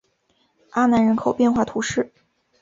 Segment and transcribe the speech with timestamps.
[0.71, 2.11] 阿南人口变化图示